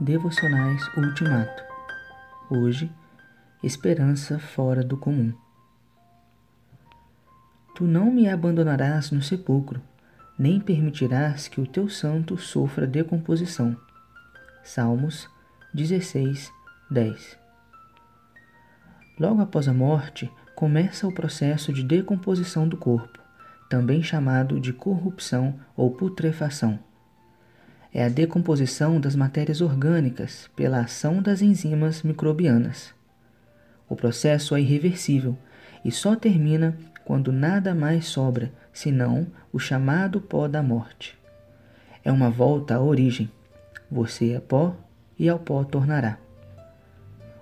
[0.00, 1.62] Devocionais Ultimato.
[2.50, 2.90] Hoje,
[3.62, 5.32] esperança fora do comum.
[7.74, 9.80] Tu não me abandonarás no sepulcro,
[10.36, 13.76] nem permitirás que o teu santo sofra decomposição.
[14.64, 15.28] Salmos
[15.74, 16.50] 16,
[16.90, 17.38] 10.
[19.20, 23.20] Logo após a morte, começa o processo de decomposição do corpo,
[23.68, 26.80] também chamado de corrupção ou putrefação
[27.94, 32.94] é a decomposição das matérias orgânicas pela ação das enzimas microbianas.
[33.88, 35.36] O processo é irreversível
[35.84, 41.18] e só termina quando nada mais sobra senão o chamado pó da morte.
[42.02, 43.30] É uma volta à origem.
[43.90, 44.74] Você é pó
[45.18, 46.18] e ao pó tornará.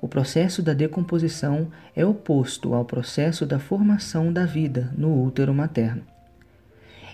[0.00, 6.02] O processo da decomposição é oposto ao processo da formação da vida no útero materno.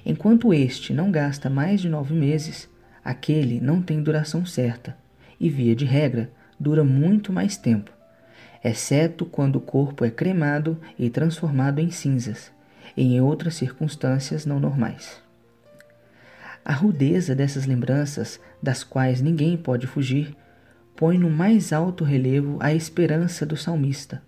[0.07, 2.67] Enquanto este não gasta mais de nove meses,
[3.09, 4.95] aquele não tem duração certa
[5.41, 7.91] e, via de regra, dura muito mais tempo,
[8.63, 12.53] exceto quando o corpo é cremado e transformado em cinzas,
[12.95, 15.23] em outras circunstâncias não normais.
[16.63, 20.37] A rudeza dessas lembranças, das quais ninguém pode fugir,
[20.95, 24.21] põe no mais alto relevo a esperança do salmista.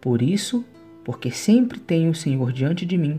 [0.00, 0.64] Por isso,
[1.04, 3.18] porque sempre tenho o Senhor diante de mim,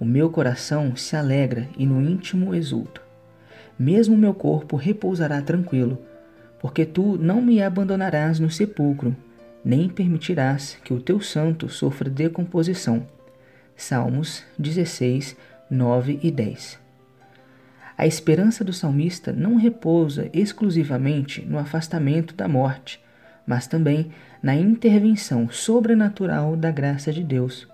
[0.00, 3.05] o meu coração se alegra e no íntimo exulto
[3.78, 5.98] mesmo meu corpo repousará tranquilo,
[6.60, 9.14] porque tu não me abandonarás no sepulcro,
[9.64, 13.06] nem permitirás que o teu santo sofra decomposição.
[13.76, 15.36] Salmos 16,
[15.70, 16.78] 9 e 10.
[17.98, 23.02] A esperança do salmista não repousa exclusivamente no afastamento da morte,
[23.46, 24.10] mas também
[24.42, 27.66] na intervenção sobrenatural da graça de Deus,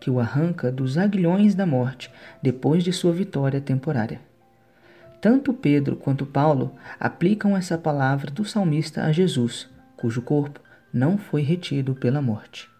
[0.00, 2.10] que o arranca dos aguilhões da morte
[2.42, 4.27] depois de sua vitória temporária.
[5.20, 10.60] Tanto Pedro quanto Paulo aplicam essa palavra do salmista a Jesus, cujo corpo
[10.92, 12.70] não foi retido pela morte.